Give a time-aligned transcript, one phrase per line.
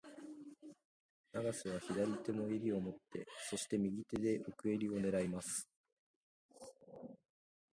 [1.31, 5.69] 永瀬は左手も襟を持って、そして、右手で奥襟を狙います。